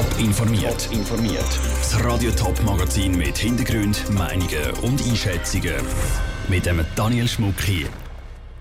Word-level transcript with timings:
Top 0.00 0.18
informiert. 0.18 0.88
informiert. 0.92 1.44
Das 1.76 2.02
Radio 2.02 2.30
Top 2.30 2.58
Magazin 2.62 3.18
mit 3.18 3.36
Hintergrund, 3.36 4.02
Meinungen 4.08 4.70
und 4.80 5.06
Einschätzungen 5.06 5.74
mit 6.48 6.64
dem 6.64 6.82
Daniel 6.96 7.28
Schmuck 7.28 7.60
hier. 7.60 7.86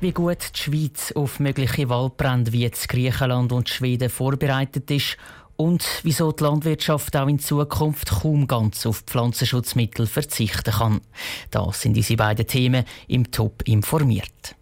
Wie 0.01 0.11
gut 0.11 0.39
die 0.53 0.59
Schweiz 0.59 1.13
auf 1.13 1.39
mögliche 1.39 1.87
Waldbrände 1.87 2.51
wie 2.51 2.63
jetzt 2.63 2.89
Griechenland 2.89 3.53
und 3.53 3.69
Schweden 3.69 4.09
vorbereitet 4.09 4.91
ist 4.91 5.15
und 5.55 6.01
wieso 6.03 6.33
die 6.33 6.43
Landwirtschaft 6.43 7.15
auch 7.15 7.29
in 7.29 7.39
Zukunft 7.39 8.09
kaum 8.21 8.45
ganz 8.45 8.85
auf 8.85 9.03
Pflanzenschutzmittel 9.07 10.07
verzichten 10.07 10.73
kann. 10.73 10.99
Das 11.51 11.79
sind 11.79 11.95
unsere 11.95 12.17
beiden 12.17 12.47
Themen 12.47 12.83
im 13.07 13.31
Top 13.31 13.61
informiert. 13.65 14.58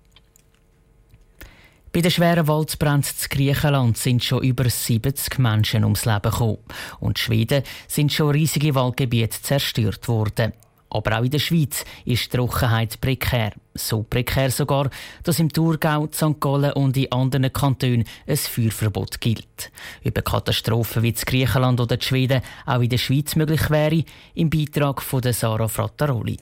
Bei 1.97 2.01
den 2.01 2.11
schweren 2.11 2.47
Waldbränden 2.47 3.09
in 3.23 3.27
Griechenland 3.27 3.97
sind 3.97 4.23
schon 4.23 4.43
über 4.43 4.69
70 4.69 5.39
Menschen 5.39 5.83
ums 5.83 6.05
Leben 6.05 6.29
gekommen. 6.29 6.59
Und 6.99 7.17
in 7.17 7.23
Schweden 7.23 7.63
sind 7.87 8.13
schon 8.13 8.29
riesige 8.29 8.75
Waldgebiete 8.75 9.41
zerstört 9.41 10.07
worden. 10.07 10.53
Aber 10.91 11.17
auch 11.17 11.23
in 11.23 11.31
der 11.31 11.39
Schweiz 11.39 11.85
ist 12.05 12.31
die 12.31 12.37
Trockenheit 12.37 13.01
prekär. 13.01 13.53
So 13.73 14.03
prekär 14.03 14.51
sogar, 14.51 14.91
dass 15.23 15.39
im 15.39 15.51
Thurgau, 15.51 16.07
St. 16.13 16.39
Gallen 16.39 16.73
und 16.73 16.95
in 16.97 17.11
anderen 17.11 17.51
Kantonen 17.51 18.05
ein 18.27 18.37
Feuerverbot 18.37 19.19
gilt. 19.19 19.71
Über 20.03 20.21
Katastrophen 20.21 21.01
wie 21.01 21.09
in 21.09 21.15
Griechenland 21.15 21.79
oder 21.79 21.95
in 21.95 22.01
Schweden 22.01 22.43
auch 22.67 22.81
in 22.81 22.89
der 22.89 22.99
Schweiz 22.99 23.35
möglich 23.35 23.71
wäre, 23.71 24.03
im 24.35 24.51
Beitrag 24.51 25.01
von 25.01 25.23
Sarah 25.33 25.67
Frattaroli. 25.67 26.37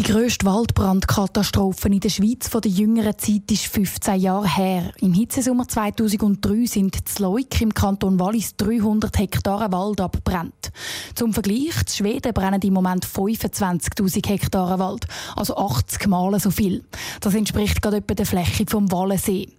Die 0.00 0.12
grösste 0.12 0.46
Waldbrandkatastrophe 0.46 1.88
in 1.88 2.00
der 2.00 2.08
Schweiz 2.08 2.48
von 2.48 2.62
der 2.62 2.70
jüngeren 2.70 3.18
Zeit 3.18 3.50
ist 3.50 3.66
15 3.66 4.18
Jahre 4.18 4.48
her. 4.48 4.92
Im 5.02 5.12
Hitzesommer 5.12 5.68
2003 5.68 6.64
sind 6.64 6.96
in 6.96 7.46
im 7.60 7.74
Kanton 7.74 8.18
Wallis 8.18 8.56
300 8.56 9.18
Hektare 9.18 9.70
Wald 9.70 10.00
abbrennt. 10.00 10.72
Zum 11.14 11.34
Vergleich, 11.34 11.82
in 11.82 11.88
Schweden 11.88 12.32
brennen 12.32 12.62
im 12.62 12.72
Moment 12.72 13.04
25.000 13.04 14.26
Hektare 14.26 14.78
Wald, 14.78 15.06
also 15.36 15.54
80 15.58 16.06
Mal 16.06 16.40
so 16.40 16.50
viel. 16.50 16.82
Das 17.20 17.34
entspricht 17.34 17.82
gerade 17.82 17.98
etwa 17.98 18.14
der 18.14 18.24
Fläche 18.24 18.64
vom 18.66 18.90
Wallensee. 18.90 19.50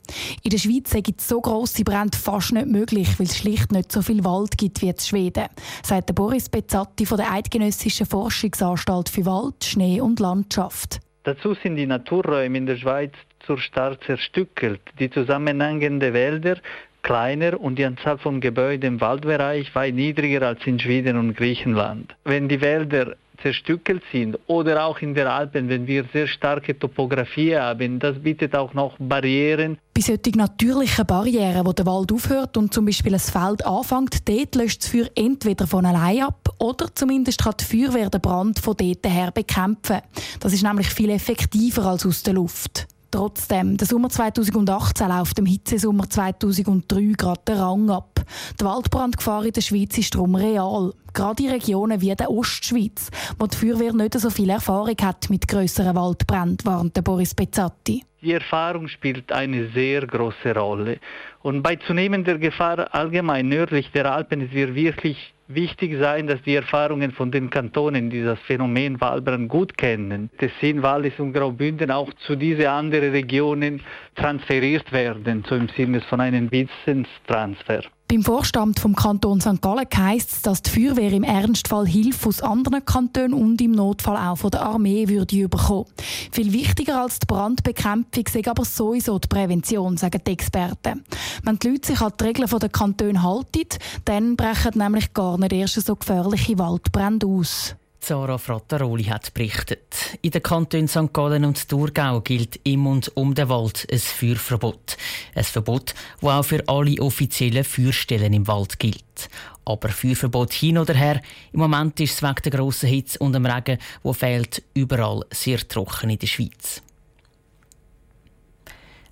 In 0.41 0.49
der 0.49 0.57
Schweiz 0.57 0.89
sind 0.89 1.21
so 1.21 1.39
grosse 1.39 1.83
Brände 1.83 2.17
fast 2.17 2.51
nicht 2.51 2.65
möglich, 2.65 3.19
weil 3.19 3.27
es 3.27 3.37
schlicht 3.37 3.71
nicht 3.71 3.91
so 3.91 4.01
viel 4.01 4.23
Wald 4.23 4.57
gibt 4.57 4.81
wie 4.81 4.89
in 4.89 4.99
Schweden, 4.99 5.45
sagt 5.83 6.15
Boris 6.15 6.49
Bezzatti 6.49 7.05
von 7.05 7.17
der 7.17 7.31
Eidgenössischen 7.31 8.07
Forschungsanstalt 8.07 9.07
für 9.07 9.25
Wald, 9.25 9.63
Schnee 9.63 10.01
und 10.01 10.19
Landschaft. 10.31 11.01
Dazu 11.23 11.53
sind 11.53 11.75
die 11.75 11.85
Naturräume 11.85 12.57
in 12.57 12.65
der 12.65 12.77
Schweiz 12.77 13.13
zu 13.45 13.57
stark 13.57 14.03
zerstückelt. 14.05 14.81
Die 14.99 15.09
zusammenhängenden 15.09 16.13
Wälder 16.13 16.55
kleiner 17.03 17.59
und 17.59 17.77
die 17.77 17.85
Anzahl 17.85 18.17
von 18.17 18.39
Gebäuden 18.39 18.93
im 18.93 19.01
Waldbereich 19.01 19.75
weit 19.75 19.95
niedriger 19.95 20.47
als 20.47 20.65
in 20.65 20.79
Schweden 20.79 21.17
und 21.17 21.35
Griechenland. 21.35 22.15
Wenn 22.23 22.47
die 22.47 22.61
Wälder 22.61 23.15
zerstückelt 23.41 24.03
sind 24.11 24.37
oder 24.47 24.85
auch 24.85 24.99
in 24.99 25.13
der 25.13 25.31
Alpen, 25.31 25.69
wenn 25.69 25.87
wir 25.87 26.05
sehr 26.13 26.27
starke 26.27 26.77
Topografie 26.77 27.55
haben, 27.55 27.99
das 27.99 28.17
bietet 28.19 28.55
auch 28.55 28.73
noch 28.73 28.95
Barrieren. 28.99 29.77
Bei 29.93 30.01
solchen 30.01 30.37
natürlichen 30.37 31.05
Barrieren, 31.05 31.65
wo 31.65 31.73
der 31.73 31.85
Wald 31.85 32.11
aufhört 32.11 32.57
und 32.57 32.73
zum 32.73 32.85
Beispiel 32.85 33.13
ein 33.13 33.19
Feld 33.19 33.65
anfängt, 33.65 34.27
dort 34.27 34.55
löscht 34.55 34.83
das 34.83 34.89
Feuer 34.89 35.09
entweder 35.15 35.67
von 35.67 35.85
allein 35.85 36.23
ab 36.23 36.49
oder 36.59 36.87
zumindest 36.93 37.43
kann 37.43 37.55
die 37.59 37.65
Feuerwehr 37.65 38.09
den 38.09 38.21
Brand 38.21 38.59
von 38.59 38.75
dort 38.77 39.05
her 39.05 39.31
bekämpfen. 39.31 40.01
Das 40.39 40.53
ist 40.53 40.63
nämlich 40.63 40.89
viel 40.89 41.09
effektiver 41.09 41.85
als 41.85 42.05
aus 42.05 42.23
der 42.23 42.33
Luft. 42.33 42.87
Trotzdem, 43.11 43.75
der 43.75 43.87
Sommer 43.87 44.09
2018 44.09 45.09
läuft 45.09 45.37
dem 45.37 45.45
Hitzesommer 45.45 46.09
2003 46.09 47.13
gerade 47.17 47.41
den 47.45 47.57
Rang 47.57 47.89
ab. 47.89 48.21
Die 48.57 48.63
Waldbrandgefahr 48.63 49.43
in 49.43 49.51
der 49.51 49.59
Schweiz 49.59 49.97
ist 49.97 50.15
darum 50.15 50.35
real. 50.35 50.93
Gerade 51.13 51.43
in 51.43 51.49
Regionen 51.49 51.99
wie 51.99 52.15
der 52.15 52.31
Ostschweiz, 52.31 53.09
wo 53.37 53.47
die 53.47 53.57
Feuerwehr 53.57 53.91
nicht 53.91 54.17
so 54.17 54.29
viel 54.29 54.49
Erfahrung 54.49 54.95
hat 55.01 55.29
mit 55.29 55.45
grösseren 55.45 55.93
Waldbränden, 55.93 56.65
warnt 56.65 57.03
Boris 57.03 57.35
Bezzatti. 57.35 58.05
Die 58.21 58.31
Erfahrung 58.31 58.87
spielt 58.87 59.29
eine 59.31 59.69
sehr 59.71 60.07
große 60.07 60.55
Rolle. 60.55 60.99
Und 61.41 61.63
bei 61.63 61.75
zunehmender 61.75 62.37
Gefahr 62.37 62.93
allgemein 62.95 63.49
nördlich 63.49 63.91
der 63.91 64.09
Alpen 64.09 64.39
ist 64.41 64.53
wir 64.53 64.73
wirklich 64.73 65.33
wichtig 65.55 65.97
sein, 65.99 66.27
dass 66.27 66.41
die 66.43 66.55
Erfahrungen 66.55 67.11
von 67.11 67.31
den 67.31 67.49
Kantonen, 67.49 68.09
die 68.09 68.23
das 68.23 68.39
Phänomen 68.41 68.99
Waldbrand 69.01 69.49
gut 69.49 69.77
kennen, 69.77 70.29
Tessin, 70.37 70.81
Wallis 70.81 71.19
und 71.19 71.33
Graubünden 71.33 71.91
auch 71.91 72.13
zu 72.25 72.35
diesen 72.35 72.65
anderen 72.67 73.11
Regionen 73.11 73.81
transferiert 74.15 74.91
werden, 74.91 75.43
so 75.47 75.55
im 75.55 75.69
Sinne 75.69 76.01
von 76.01 76.21
einem 76.21 76.51
Wissenstransfer. 76.51 77.83
Beim 78.11 78.23
Vorstand 78.23 78.77
vom 78.77 78.93
Kanton 78.93 79.39
St. 79.39 79.61
Gallen 79.61 79.87
heisst 79.95 80.31
es, 80.33 80.41
dass 80.41 80.61
die 80.61 80.69
Feuerwehr 80.69 81.13
im 81.13 81.23
Ernstfall 81.23 81.87
Hilfe 81.87 82.27
aus 82.27 82.41
anderen 82.41 82.83
Kantonen 82.83 83.33
und 83.33 83.61
im 83.61 83.71
Notfall 83.71 84.17
auch 84.17 84.35
von 84.35 84.51
der 84.51 84.63
Armee 84.63 85.07
würde 85.07 85.47
bekommen. 85.47 85.85
Viel 86.29 86.51
wichtiger 86.51 87.03
als 87.03 87.19
die 87.19 87.27
Brandbekämpfung 87.27 88.25
ist 88.25 88.47
aber 88.49 88.65
sowieso 88.65 89.17
die 89.17 89.29
Prävention, 89.29 89.95
sagen 89.95 90.19
die 90.27 90.31
Experten. 90.31 91.05
Wenn 91.43 91.59
die 91.59 91.69
Leute 91.69 91.87
sich 91.87 92.01
an 92.01 92.11
die 92.19 92.23
Regeln 92.25 92.49
der 92.49 92.67
Kantone 92.67 93.23
halten, 93.23 93.79
dann 94.03 94.35
brechen 94.35 94.77
nämlich 94.77 95.13
gar 95.13 95.37
nicht 95.37 95.53
erst 95.53 95.79
so 95.79 95.95
gefährliche 95.95 96.59
Waldbrände 96.59 97.25
aus. 97.25 97.77
Zara 98.01 98.39
Frattaroli 98.39 99.03
hat 99.03 99.31
berichtet. 99.31 100.17
In 100.23 100.31
den 100.31 100.41
Kantonen 100.41 100.87
St. 100.87 101.13
Gallen 101.13 101.45
und 101.45 101.69
Thurgau 101.69 102.19
gilt 102.21 102.59
im 102.63 102.87
und 102.87 103.15
um 103.15 103.35
den 103.35 103.47
Wald 103.47 103.87
ein 103.91 103.99
Feuerverbot. 103.99 104.97
Ein 105.35 105.43
Verbot, 105.43 105.93
das 106.19 106.29
auch 106.31 106.43
für 106.43 106.67
alle 106.67 106.99
offiziellen 106.99 107.63
Feuerstellen 107.63 108.33
im 108.33 108.47
Wald 108.47 108.79
gilt. 108.79 109.29
Aber 109.65 109.89
Feuerverbot 109.89 110.51
hin 110.51 110.79
oder 110.79 110.95
her, 110.95 111.21
im 111.53 111.59
Moment 111.59 111.99
ist 111.99 112.15
es 112.15 112.23
wegen 112.23 112.41
der 112.43 112.51
grossen 112.51 112.89
Hitze 112.89 113.19
und 113.19 113.33
dem 113.33 113.45
Regen, 113.45 113.77
wo 114.01 114.13
fehlt, 114.13 114.63
überall 114.73 115.23
sehr 115.29 115.59
trocken 115.67 116.09
in 116.09 116.17
der 116.17 116.27
Schweiz. 116.27 116.81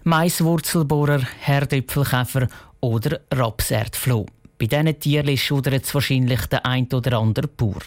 Maiswurzelbohrer, 0.04 1.22
Herdöpfelkäfer 1.42 2.48
oder 2.82 3.20
Rapserdfloh. 3.32 4.26
Bei 4.60 4.66
diesen 4.66 5.00
Tieren 5.00 5.38
schudert 5.38 5.86
es 5.86 5.96
wahrscheinlich 5.96 6.46
der 6.48 6.66
ein 6.66 6.92
oder 6.92 7.18
andere 7.18 7.48
Bauer. 7.48 7.80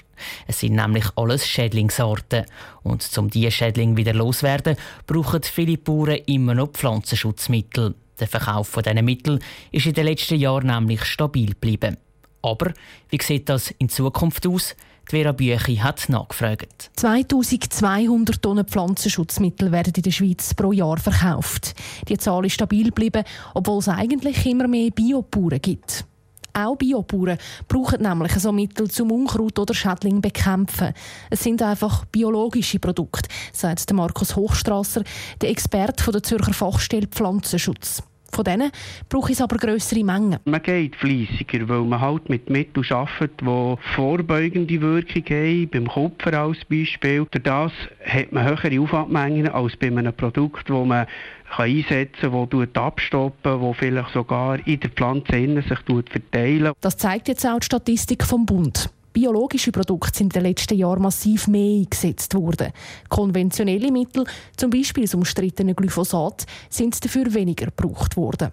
Es 0.47 0.61
sind 0.61 0.77
nämlich 0.77 1.05
alles 1.17 1.47
Schädlingsarten. 1.47 2.47
Und 2.83 3.07
um 3.19 3.29
diese 3.29 3.51
Schädlinge 3.51 3.99
wieder 3.99 4.15
loswerden, 4.15 4.77
brauchen 5.07 5.43
viele 5.43 5.77
Bauern 5.77 6.21
immer 6.25 6.55
noch 6.55 6.71
Pflanzenschutzmittel. 6.71 7.95
Der 8.19 8.27
Verkauf 8.27 8.69
von 8.69 8.83
diesen 8.83 9.05
Mitteln 9.05 9.41
ist 9.71 9.85
in 9.85 9.93
den 9.93 10.07
letzten 10.07 10.37
Jahren 10.37 10.69
nämlich 10.69 11.05
stabil 11.05 11.51
geblieben. 11.51 11.99
Aber 12.41 12.73
wie 13.11 13.23
sieht 13.23 13.51
das 13.51 13.71
in 13.79 13.91
Zukunft 13.91 14.47
aus? 14.47 14.75
Die 15.11 15.17
Vera 15.17 15.33
Büchi 15.33 15.77
hat 15.77 16.09
nachgefragt. 16.09 16.91
2200 16.97 18.41
Tonnen 18.41 18.67
Pflanzenschutzmittel 18.67 19.73
werden 19.73 19.93
in 19.95 20.03
der 20.05 20.11
Schweiz 20.11 20.55
pro 20.55 20.73
Jahr 20.73 20.97
verkauft. 20.97 21.75
Die 22.09 22.17
Zahl 22.17 22.47
ist 22.47 22.55
stabil 22.55 22.87
geblieben, 22.87 23.25
obwohl 23.53 23.81
es 23.81 23.89
eigentlich 23.89 24.47
immer 24.47 24.69
mehr 24.69 24.91
Biobauern 24.91 25.61
gibt. 25.61 26.07
Auch 26.55 26.77
Biobauern 26.77 27.39
brauchen 27.67 28.03
nämlich 28.03 28.33
so 28.35 28.53
Mittel 28.53 28.91
zum 28.91 29.11
Unkraut 29.11 29.59
oder 29.59 29.75
Schädling 29.75 30.21
bekämpfen. 30.21 30.93
Es 31.31 31.43
sind 31.43 31.63
einfach 31.63 32.05
biologische 32.07 32.79
Produkte, 32.79 33.29
sagt 33.53 33.93
Markus 33.93 34.37
Hochstrasser, 34.37 35.03
der 35.41 35.51
Experte 35.51 36.11
der 36.13 36.23
Zürcher 36.23 36.53
Fachstelle 36.53 37.07
Pflanzenschutz. 37.07 38.03
Von 38.35 38.45
denen 38.45 38.71
brauche 39.11 39.33
ich 39.33 39.43
aber 39.43 39.57
grössere 39.57 40.03
Mengen. 40.03 40.39
Man 40.45 40.63
geht 40.63 40.97
fleissiger, 40.97 41.69
weil 41.69 41.83
man 41.83 42.01
halt 42.01 42.31
mit 42.31 42.49
Mitteln 42.49 42.87
arbeitet, 42.91 43.41
die 43.43 43.77
vorbeugende 43.95 44.81
Wirkung 44.81 45.25
haben, 45.29 45.69
beim 45.69 45.87
Kupfer 45.87 46.41
als 46.41 46.65
Beispiel. 46.65 47.27
Durch 47.31 47.43
das 47.43 47.73
hat 48.05 48.33
man 48.33 48.47
höhere 48.47 48.81
Aufwandmengen 48.81 49.49
als 49.49 49.77
bei 49.77 49.89
einem 49.89 50.15
Produkt, 50.15 50.71
das 50.71 50.87
man 50.87 51.07
einsetzen 51.59 52.33
kann, 52.33 52.49
das 52.51 52.83
abstoppen, 52.83 53.61
das 53.61 53.77
vielleicht 53.77 54.13
sogar 54.15 54.67
in 54.67 54.81
der 54.81 54.91
Pflanze 54.91 55.63
sich 55.69 55.79
verteilen 56.11 56.73
Das 56.81 56.97
zeigt 56.97 57.29
jetzt 57.29 57.47
auch 57.47 57.59
die 57.59 57.67
Statistik 57.67 58.25
vom 58.25 58.47
Bund. 58.47 58.89
Biologische 59.13 59.73
Produkte 59.73 60.17
sind 60.17 60.35
in 60.35 60.43
den 60.43 60.51
letzten 60.51 60.75
Jahren 60.75 61.03
massiv 61.03 61.47
mehr 61.47 61.81
eingesetzt 61.81 62.35
worden. 62.35 62.73
Konventionelle 63.09 63.93
Mittel, 63.93 64.25
zum 64.57 64.71
Beispiel 64.71 65.05
das 65.05 65.15
umstrittene 65.15 65.75
Glyphosat, 65.75 66.47
sind 66.71 67.05
dafür 67.05 67.35
weniger 67.35 67.67
gebraucht 67.67 68.17
worden. 68.17 68.53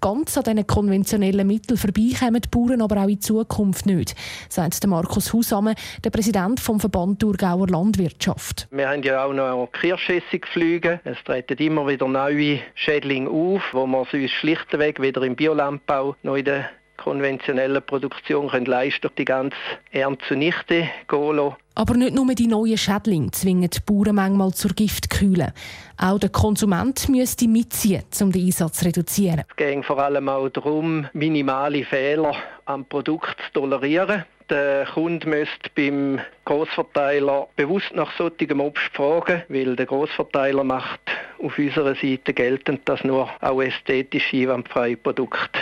Ganz 0.00 0.38
an 0.38 0.44
diesen 0.44 0.66
konventionellen 0.66 1.46
Mitteln 1.46 1.76
vorbeikommen 1.76 2.40
die 2.40 2.48
Bauern 2.48 2.82
aber 2.82 3.02
auch 3.02 3.08
in 3.08 3.20
Zukunft 3.20 3.84
nicht, 3.84 4.14
sagt 4.48 4.86
Markus 4.86 5.32
Husamme, 5.32 5.74
der 6.04 6.10
Präsident 6.10 6.60
vom 6.60 6.78
Verband 6.78 7.18
Thurgauer 7.18 7.66
Landwirtschaft. 7.66 8.68
Wir 8.70 8.88
haben 8.88 9.02
ja 9.02 9.24
auch 9.24 9.32
noch 9.32 9.68
Kirschessigflüge. 9.72 11.00
Es 11.02 11.18
treten 11.24 11.58
immer 11.58 11.88
wieder 11.88 12.06
neue 12.06 12.60
Schädlinge 12.76 13.28
auf, 13.28 13.62
wo 13.72 13.86
man 13.86 14.06
sonst 14.10 14.30
schlichtweg 14.30 15.02
wieder 15.02 15.22
im 15.22 15.34
Biolandbau 15.34 16.14
noch 16.22 16.36
in 16.36 16.44
den 16.44 16.64
konventionellen 17.08 17.82
Produktion 17.82 18.50
können 18.50 18.66
leisten, 18.66 19.08
die 19.16 19.24
ganze 19.24 19.56
Ernte 19.92 20.22
zunichte 20.28 20.90
gehen 21.08 21.36
lassen. 21.36 21.56
Aber 21.74 21.94
nicht 21.94 22.14
nur 22.14 22.34
die 22.34 22.46
neuen 22.46 22.76
Schädlinge 22.76 23.30
zwingen 23.30 23.70
die 23.70 23.80
Bauern 23.80 24.16
manchmal 24.16 24.52
zur 24.52 24.72
Giftkühle. 24.72 25.54
Auch 25.96 26.18
der 26.18 26.28
Konsument 26.28 27.08
müsste 27.08 27.48
mitziehen, 27.48 28.02
um 28.20 28.30
den 28.30 28.44
Einsatz 28.44 28.80
zu 28.80 28.84
reduzieren. 28.84 29.44
Es 29.48 29.56
geht 29.56 29.84
vor 29.86 29.98
allem 29.98 30.28
auch 30.28 30.50
darum, 30.50 31.06
minimale 31.14 31.82
Fehler 31.84 32.34
am 32.66 32.84
Produkt 32.84 33.36
zu 33.54 33.60
tolerieren. 33.60 34.24
Der 34.50 34.86
Kunde 34.86 35.26
müsste 35.26 35.70
beim 35.74 36.20
Grossverteiler 36.44 37.48
bewusst 37.56 37.94
nach 37.94 38.14
solchem 38.18 38.60
Obst 38.60 38.90
fragen, 38.92 39.42
weil 39.48 39.76
der 39.76 39.86
Grossverteiler 39.86 40.64
macht 40.64 41.00
auf 41.42 41.58
unserer 41.58 41.94
Seite 41.94 42.34
geltend, 42.34 42.80
dass 42.86 43.04
nur 43.04 43.30
auch 43.40 43.62
ästhetische 43.62 44.36
einwandfreie 44.36 44.96
Produkte 44.96 45.58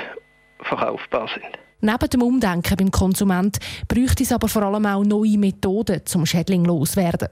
verkaufbar 0.68 1.28
sind. 1.28 1.58
Neben 1.80 2.10
dem 2.10 2.22
Umdenken 2.22 2.76
beim 2.76 2.90
Konsument 2.90 3.58
bräuchte 3.86 4.22
es 4.22 4.32
aber 4.32 4.48
vor 4.48 4.62
allem 4.62 4.86
auch 4.86 5.04
neue 5.04 5.38
Methoden, 5.38 6.00
um 6.14 6.24
Schädling 6.24 6.64
loswerden. 6.64 7.28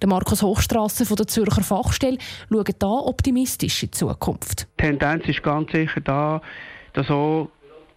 Der 0.00 0.08
Markus 0.08 0.42
Hochstrasser 0.42 1.06
von 1.06 1.16
der 1.16 1.26
Zürcher 1.26 1.62
Fachstelle 1.62 2.18
schaut 2.50 2.74
da 2.78 2.86
optimistisch 2.86 3.82
in 3.82 3.90
die 3.90 3.98
Zukunft. 3.98 4.66
Die 4.78 4.82
Tendenz 4.82 5.26
ist 5.26 5.42
ganz 5.42 5.70
sicher 5.72 6.00
da, 6.00 6.42
dass 6.94 7.10
auch 7.10 7.48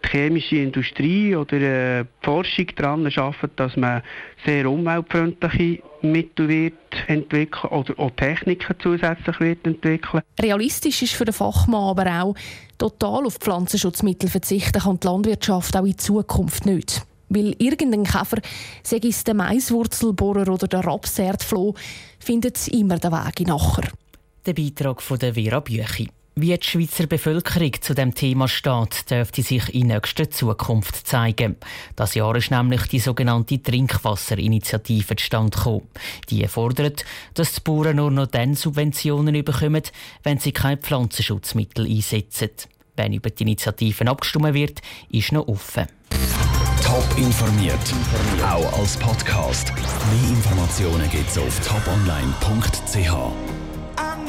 die 0.04 0.08
chemische 0.08 0.56
Industrie 0.56 1.34
oder 1.34 1.56
äh, 1.56 2.04
die 2.04 2.24
Forschung 2.24 2.66
daran 2.76 3.06
arbeitet, 3.06 3.52
dass 3.56 3.76
man 3.76 4.02
sehr 4.44 4.70
umweltfreundliche 4.70 5.82
Mittel 6.12 6.48
wird 6.48 6.74
entwickeln 7.06 7.72
oder 7.72 7.98
auch 7.98 8.10
Techniken 8.10 8.74
zusätzlich 8.82 9.40
wird 9.40 9.66
entwickeln. 9.66 10.22
Realistisch 10.40 11.02
ist 11.02 11.14
für 11.14 11.24
den 11.24 11.34
Fachmann 11.34 11.90
aber 11.90 12.22
auch, 12.22 12.34
total 12.78 13.26
auf 13.26 13.34
Pflanzenschutzmittel 13.34 14.28
verzichten 14.28 14.80
kann 14.80 15.00
die 15.00 15.06
Landwirtschaft 15.06 15.76
auch 15.76 15.84
in 15.84 15.98
Zukunft 15.98 16.66
nicht. 16.66 17.02
Weil 17.28 17.56
irgendein 17.58 18.04
Käfer, 18.04 18.40
sei 18.82 19.00
es 19.02 19.24
der 19.24 19.34
Maiswurzelbohrer 19.34 20.48
oder 20.52 20.68
der 20.68 20.84
Rapserdfloh, 20.84 21.74
findet 22.20 22.68
immer 22.68 22.98
den 22.98 23.12
Weg 23.12 23.46
nachher. 23.46 23.90
Der 24.44 24.54
Beitrag 24.54 25.02
von 25.02 25.18
der 25.18 25.34
Vera 25.34 25.60
Büchi. 25.60 26.08
Wie 26.38 26.54
die 26.54 26.66
Schweizer 26.66 27.06
Bevölkerung 27.06 27.72
zu 27.80 27.94
dem 27.94 28.14
Thema 28.14 28.46
steht, 28.46 29.10
dürfte 29.10 29.42
sich 29.42 29.74
in 29.74 29.86
nächster 29.86 30.30
Zukunft 30.30 31.06
zeigen. 31.06 31.56
Das 31.96 32.14
Jahr 32.14 32.36
ist 32.36 32.50
nämlich 32.50 32.82
die 32.88 32.98
sogenannte 32.98 33.62
Trinkwasserinitiative 33.62 35.16
zustande 35.16 35.56
gekommen. 35.56 35.88
Die 36.28 36.46
fordert, 36.46 37.06
dass 37.32 37.54
die 37.54 37.60
Bauern 37.62 37.96
nur 37.96 38.10
noch 38.10 38.26
dann 38.26 38.54
Subventionen 38.54 39.42
bekommen, 39.42 39.80
wenn 40.24 40.38
sie 40.38 40.52
keine 40.52 40.76
Pflanzenschutzmittel 40.76 41.86
einsetzen. 41.86 42.50
Wenn 42.96 43.14
über 43.14 43.30
die 43.30 43.42
Initiativen 43.44 44.06
abgestimmt 44.06 44.52
wird, 44.52 44.82
ist 45.08 45.32
noch 45.32 45.48
offen. 45.48 45.86
Top 46.84 47.16
informiert, 47.16 47.80
auch 48.42 48.78
als 48.78 48.98
Podcast. 48.98 49.72
Mehr 49.74 50.36
Informationen 50.36 51.08
gibt 51.08 51.30
es 51.30 51.38
auf 51.38 51.60
toponline.ch. 51.66 53.55